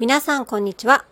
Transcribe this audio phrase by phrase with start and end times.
[0.00, 1.04] 皆さんこんにちは。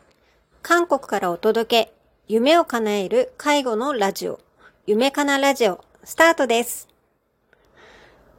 [0.60, 1.92] 韓国からお届け、
[2.26, 4.40] 夢を叶える介護のラジオ、
[4.86, 6.88] 夢かなラジオ、スタートです。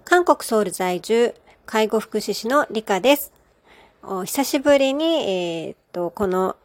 [0.04, 1.34] 韓国ソウル在住、
[1.66, 3.32] 介護福祉士のリカです。
[4.04, 6.58] お久しぶりに、えーっと、この、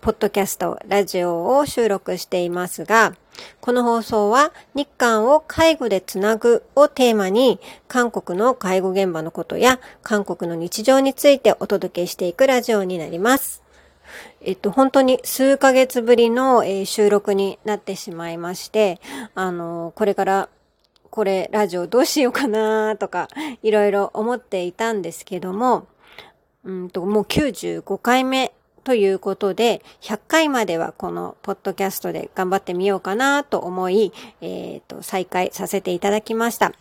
[0.00, 3.14] ポッドキャスト、ラジオを収録していますが、
[3.60, 13.62] この放送は日韓を介護でつなぐをテーマに、韓国の介護現場のことや韓国の日常についてお届けしていくラジオになります。
[14.40, 19.02] えっと、本当に数ヶ月ぶりの、収録になってしまいまして、
[19.34, 20.48] あのこれから
[21.10, 23.28] これラジオどうしようかなとか
[23.62, 25.86] いろいろ思っていたんですけども、
[26.64, 28.52] うんと、もう95回目
[28.84, 36.72] ということで、100回まではこのポッドキャストで頑張ってみようかなと思い、えっ、と、再開させていただきました。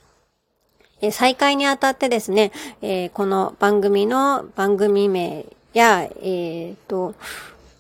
[1.02, 7.16] え再開にあたってですね、えーこの番組の番組名や、えっ、と、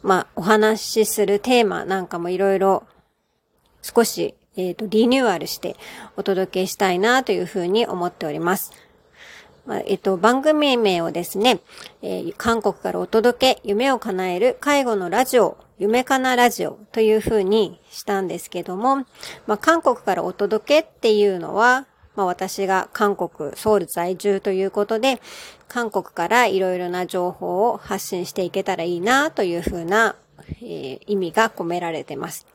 [0.02, 2.84] まあ、お話しするテーマなんかもいろいろ
[3.82, 5.76] 少し、えっ、と、リニューアルして
[6.16, 8.72] お届けしたいなというふうに思っております。
[9.86, 11.60] えっと、番組名をですね、
[12.02, 18.98] えー韓国からお届け、夢を叶える介護のラジオ、夢かなラジオという風にしたんですけども、
[19.48, 25.22] まあ、韓国からお届けっていうのは、まあ、私が韓国、ソウル在住ということで、
[25.68, 30.16] 韓国からいろいろな情報を発信していけたらいいなという風な、
[30.62, 32.46] えー意味が込められてます。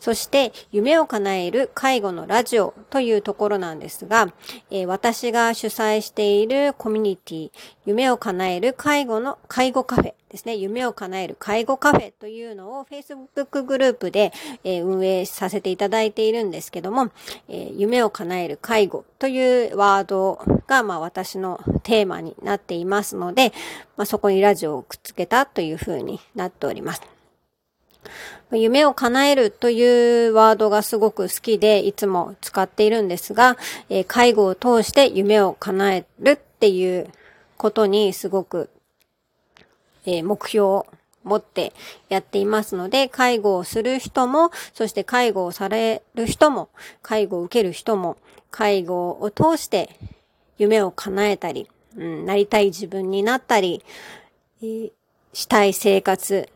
[0.00, 4.32] そして、夢を叶える介護のラジオというところなんですが、
[4.70, 7.50] えー私が主催しているコミュニティ、
[7.86, 10.56] 夢を叶える介護の、介護カフェですね。
[10.56, 14.32] 夢を叶える介護カフェというのを Facebook グループで、
[14.64, 17.10] えー運営させていただいているんですけども、
[17.48, 23.52] えー夢を叶える介護というワードが、まあ私のテーマになっていますので、
[23.96, 27.17] まあそこにラジオをくっつけたというふうになっております。
[28.52, 33.58] 夢を叶えるというワードがすごく好きでいつも使っているんですが、
[33.90, 37.08] え介護を通して夢を叶えるっていう
[37.58, 38.70] ことにすごく、
[40.06, 40.86] え目標を
[41.24, 41.74] 持って
[42.08, 46.70] やっていますので、介護をする人も、そして介護をされる人も、
[47.02, 48.16] 介護を受ける人も、
[48.50, 49.90] 介護を通して
[50.56, 53.84] 夢を叶えたり、うん、なりたい自分になったり、
[55.32, 56.48] したい生活、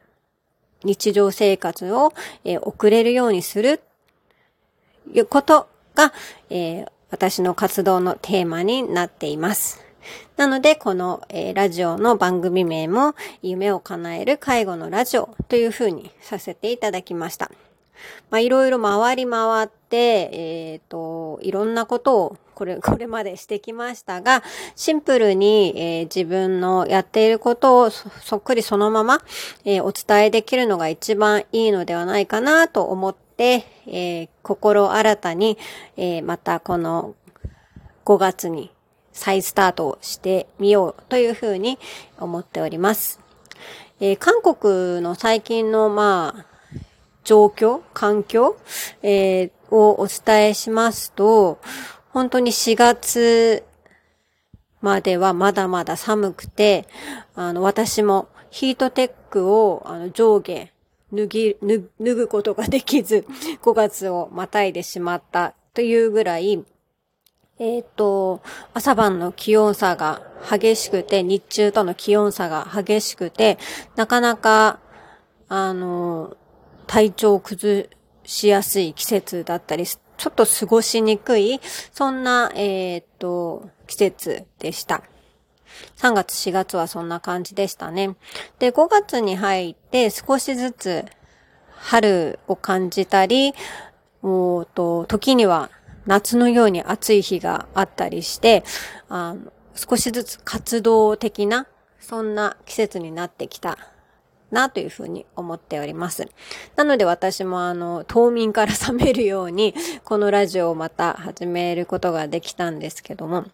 [0.84, 2.12] 日常生活を、
[2.44, 3.80] えー送れるようにする、
[5.12, 6.12] いうことが、
[6.50, 9.84] えー私の活動のテーマになっています。
[10.38, 17.50] なので、この、えーラジオの番組名も、夢を叶える介護のラジオというふうにさせていただきました。
[18.30, 24.42] まあ、いろいろ回り回って、えっ、と、いろんなことを、これ、 これまでしてきましたが、
[24.76, 29.22] シンプルに、えー自分のやっていることをそっくりそのまま、
[29.64, 35.58] えーお伝えできるのが一番いいのではないかなと思って、え心新たに、
[35.96, 37.14] えまたこの
[38.04, 38.70] 5月に
[39.12, 41.78] 再スタートをしてみようというふうに
[42.18, 43.20] 思っております。
[44.00, 46.44] え韓国の最近の、まあ、
[47.24, 48.56] 状況、環境、
[49.02, 51.58] えーをお伝えしますと、
[52.10, 53.64] 本当に4月
[54.82, 56.86] まではまだまだ寒くて、
[57.34, 60.70] あの、私もヒートテックをあの上下
[61.12, 63.24] 脱ぎ、脱ぐことができず、
[63.62, 66.64] 5月をまたいでしまったというぐらい、
[67.58, 68.42] えっ、と、
[68.74, 73.58] 朝晩の気温差が激しくて、日中との気温差が激しくて、
[73.94, 74.80] なかなか、
[75.48, 76.36] あの、
[76.86, 77.88] 体調を崩
[78.32, 81.60] しやすい季節だったり、ちょっと過ごしにくい、
[81.92, 85.02] そんな、えっ、と、季節でした。
[85.96, 88.16] 3月、4月はそんな感じでしたね。
[88.58, 91.04] で、5月に入って少しずつ
[91.74, 93.52] 春を感じたり、
[94.22, 95.70] もうと、時には
[96.06, 98.64] 夏のように暑い日があったりして、
[99.10, 101.66] あの少しずつ活動的な、
[102.00, 103.76] そんな季節になってきた
[104.52, 106.28] なというふうに思っております。
[106.76, 113.46] なので私もあの、冬眠から覚めるように、このラジオをまた始めることができたんですけども、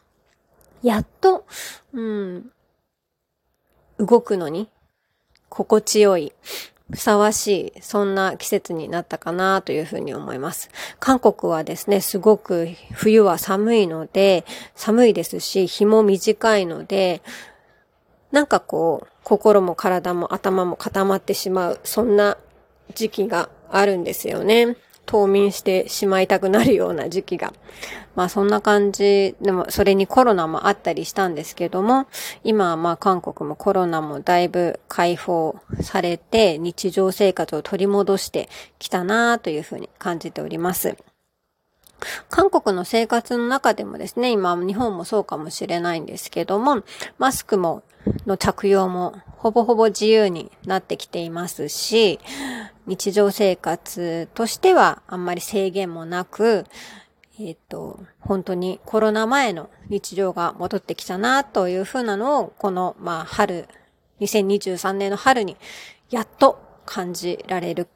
[0.82, 1.46] やっと、
[1.92, 2.50] うん、
[3.98, 4.68] 動くのに、
[5.48, 6.32] 心地よい、
[6.90, 10.70] ふさわしい、そんな季節になったかなというふうに思います。
[10.98, 14.44] 韓国はですね、すごく冬は寒いので、
[14.74, 17.22] 寒いですし、日も短いので、
[18.32, 22.36] なんかこう、心も体も頭も固まってしまう、そんな
[22.94, 24.76] 時期があるんですよね。
[25.06, 27.54] 冬眠してしまいたくなるような時期が。
[28.14, 32.06] まあそんな感じ、でもそれにコロナもあったりしたんですけども、
[32.44, 40.96] 今はまあ韓国もコロナもだいぶ解放されて日常生活を取り戻してきたなというふうに感じております。
[42.28, 46.82] 韓国の生活の中でもですね、今日本もそうかもしれないんですけども、
[47.18, 47.82] マスクも、
[48.26, 52.18] の着用もほぼほぼ自由になってきていますし、
[52.86, 56.64] 日常生活としてはあんまり制限もなく、
[57.40, 63.68] えっ、と、本当にコロナ前の日常が戻ってきたなというふうなのを、この、まあ、春、
[64.20, 65.56] 2023年の春に
[66.10, 67.86] やっと感じられる、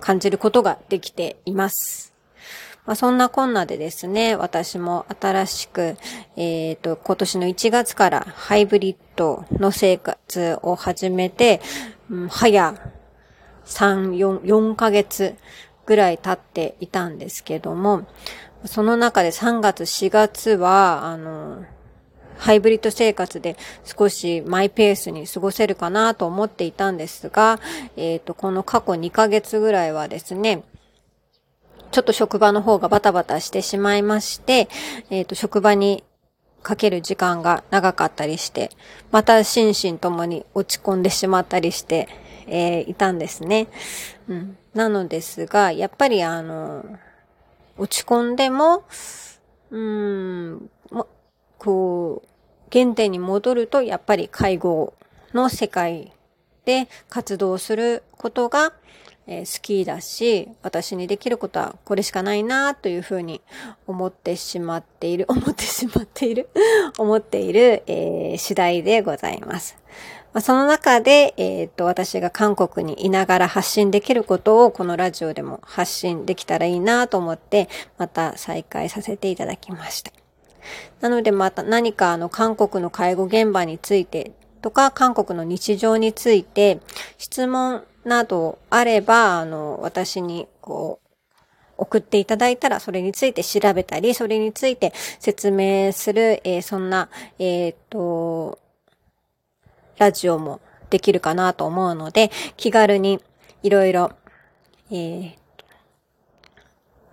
[0.00, 2.15] 感じることができています。
[2.86, 5.96] まあ、そんなこんなでですね、私も新しく、
[6.36, 11.60] えっ、ー、と、今年の1月からハイブリッドの生活を始めて、
[12.08, 12.74] うん、早
[13.66, 15.34] 3、4、4ヶ月
[15.84, 18.06] ぐらい経っていたんですけども、
[18.64, 21.64] その中で3月、4月は、あの、
[22.38, 27.58] ハイブリッド生活で少しマイペースに過ごせるかなと思っていたんですが、
[27.96, 30.62] えっ、ー、と、この過去2ヶ月ぐらいはですね、
[31.96, 34.68] ちょっと職場の方がバタバタしてしまいまして、
[35.08, 36.04] えっ、ー、と、職場に
[36.62, 38.68] かける時間が長かったりして、
[39.12, 42.06] また心身ともに落ち込んでしまったりして、
[42.46, 43.68] えー、いたんですね。
[44.28, 44.58] うん。
[44.74, 46.84] なのですが、やっぱりあの、
[47.78, 48.84] 落ち込んでも、
[49.70, 51.06] うーん、も、
[51.56, 52.28] こう、
[52.70, 54.92] 原点に戻ると、やっぱり介護
[55.32, 56.12] の世界
[56.66, 58.74] で活動することが、
[59.26, 63.40] え、好きだし、私にできることはこれしかないなというふうに
[63.86, 66.48] 思ってしまっている、 思ってしまっている
[66.98, 69.76] 思っている、えー、次第でございます。
[70.32, 80.12] まあ、その中で、えっ、と、私が韓国にいながら発信できることをこのラジオでも発信できたらいいなと思って、また再開させていただきました。
[81.00, 84.32] なのでまた何かあの韓国の介護現場について
[84.62, 86.80] とか韓国の日常について
[87.18, 91.08] 質問などあれば、あの、私に、こう、
[91.76, 98.58] 送っていただいたら、それについて調べたり、それについて説明する、えー、そんな、えっ、と、
[99.98, 103.20] ラジオもできるかなと思うので、気軽に
[103.62, 104.12] いろいろ、
[104.90, 105.34] えー、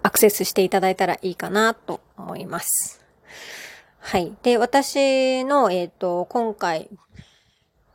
[0.04, 3.04] アクセスしていただいたらいいかなと思います。
[4.00, 4.32] はい。
[4.44, 6.90] で、私の、えっ、と、今回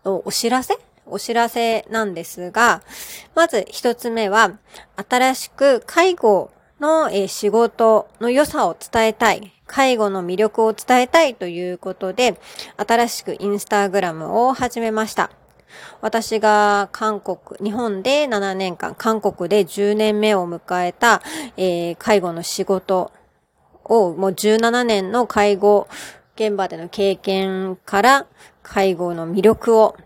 [0.05, 0.79] お知らせ
[1.11, 2.83] お知らせなんですが、
[3.35, 4.59] まず一つ目は、
[5.09, 6.51] 新しく介護
[6.81, 12.39] の仕事の良さを伝えたい、介護の魅力を伝えたいということで、
[12.77, 15.31] 新しくインスタグラムを始めました。
[16.01, 21.23] 私が韓国、日本で7年間、韓国で10年目を迎えた、
[21.57, 23.13] えー、介護の仕事
[23.85, 25.89] を、もう17年の介護
[26.37, 28.27] 現場での経験から、
[28.63, 29.97] 介護の魅力を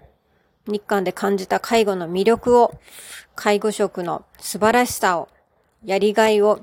[0.67, 2.79] 日韓で感じた介護の魅力を、
[3.35, 5.29] 介護職の素晴らしさを、
[5.85, 6.61] やりがいを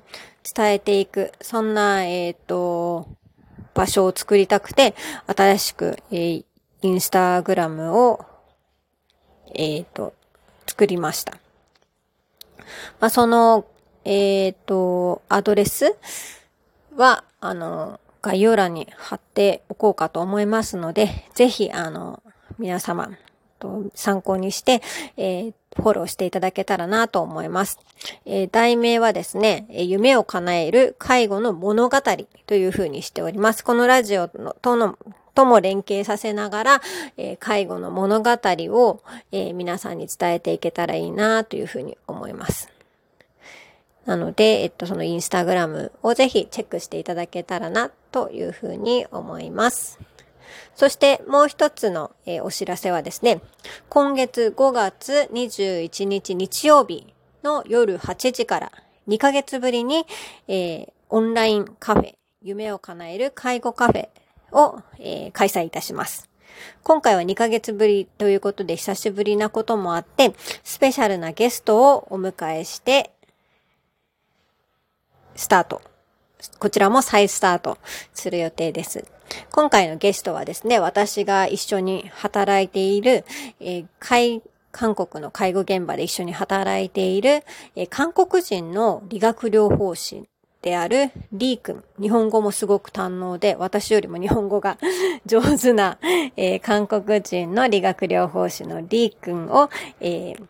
[0.56, 3.08] 伝えていく、そんな、えっ、ー、と、
[3.74, 4.96] 場所を作りたくて、
[5.28, 6.46] 新しく、えー、
[6.82, 8.26] インスタグラムを、
[9.54, 10.14] えっ、ー、と、
[10.68, 11.34] 作りました。
[13.00, 13.66] まあ、その、
[14.06, 15.96] えっ、と、アドレス
[16.96, 22.22] は、あの、概要欄に貼っておこうかと思いますので、ぜひ、あの、
[22.58, 23.10] 皆様、
[23.60, 24.82] と参考にして、
[25.18, 27.80] えー、フォローしていただけたらなと思います。
[28.26, 31.98] えー、題名はですね、夢を叶える介護の物語
[32.48, 33.64] というふうにしております。
[33.64, 34.98] このラジオのとの
[35.36, 36.82] とも連携させながら、
[37.18, 39.02] えー、介護の物語を、
[39.32, 42.70] え、皆さんに伝えていけたらいいなというふうに思います。
[44.06, 50.00] なので、えっと、そのインスタグラムをぜひチェックしていただけたらなというふうに思います。
[50.80, 53.42] そしてもう一つの、えー、お知らせはですね、
[53.90, 58.72] 今月5月21日日曜日の夜8時から
[59.10, 60.06] 2ヶ月ぶりに、
[60.48, 64.08] えー、オンラインカフェ、夢を叶える介護カフェ
[64.54, 66.30] を、えー、開催いたします。
[66.84, 70.34] 今回は2ヶ月ぶりということで久しぶりなこともあって、
[70.64, 73.12] スペシャルなゲストをお迎えして、
[75.36, 75.82] スタート。
[76.58, 77.78] こちらも再スタート
[78.14, 79.19] する予定です。
[79.52, 83.26] 今回のゲストはですね、私が一緒に働いている、
[83.60, 87.44] えー、韓国の介護現場で一緒に働いている、
[87.76, 90.30] えー、韓国人の理学療法士
[90.62, 91.84] であるリー君。
[92.00, 94.78] 日本語もすごく堪能で、私よりも日本語が
[95.26, 95.98] 上手な、
[96.36, 99.70] えー、韓国人の理学療法士のリー君を、
[100.02, 100.44] えー、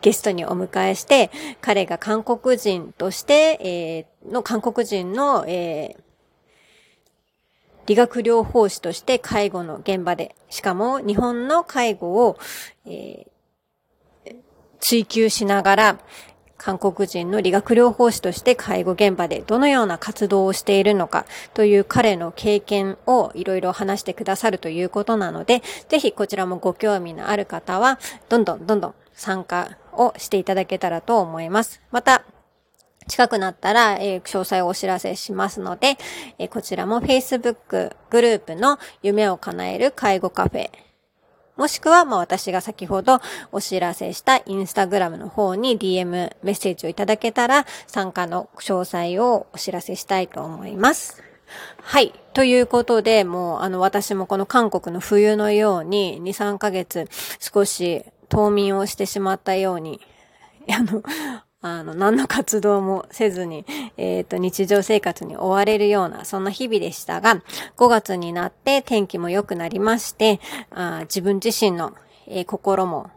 [0.00, 6.02] ゲストにお迎えして、彼が韓国人として、えー、の韓国人の、えー、
[7.86, 12.38] 理学療法士として介護の現場で、しかも日本の介護を、
[12.86, 14.34] えー、
[14.80, 15.98] 追求しながら、
[16.62, 27.98] 韓国人の理学療法士として介護現場でどのような活動をしているのかという彼の経験をいろいろ話してくださるということなので、ぜひこちらもご興味のある方は、
[28.28, 31.82] どんどんどんどん参加をしていただけたらと思います。
[31.90, 32.22] また、
[33.12, 35.98] 近くなったら、えー、詳細をお知らせしますので、
[36.38, 40.70] えー、こちらも Facebook グループの夢を叶える介護カフェ
[41.58, 43.20] もしくは、まあ、私が先ほど
[43.52, 51.22] お知らせしたインスタグラムの方に DM メッセージをいただけたら、参加の詳細をお知らせしたいと思います。
[51.82, 52.14] はい。
[52.32, 57.06] ということで、もう、あの、私もこの韓国の冬のように、2、3ヶ月、
[57.38, 60.00] 少し冬眠をしてしまったように、
[60.70, 61.02] あの、
[61.62, 63.64] あの、何の活動もせずに、
[63.96, 67.42] えっ、ー、と、日常生活に追われるような、そんな日々でしたが、
[67.76, 70.40] 5月になって天気も良くなりまして、
[70.70, 71.94] あ自分自身の、
[72.26, 73.10] えー、心も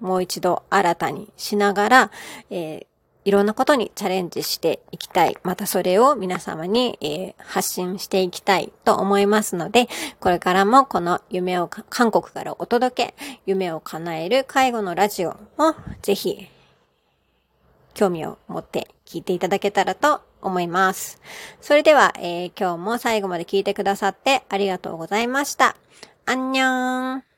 [0.00, 2.10] もう一度新たにしながら、
[2.48, 2.86] えー、
[3.26, 5.36] いろんなことにチャレンジしていきたい。
[5.42, 9.88] またそれを皆様に、えー、発信していきたいと思いますので、
[10.20, 16.48] これからもこの夢を韓国からお届け、夢を叶える介護のラジオをぜひ
[18.00, 21.20] 興味を持って聞いていただけたらと思います。
[21.60, 25.76] それでは、えー、今日も最後まで聞いてくださってありがとうございました。
[26.24, 27.29] あんにゃーん。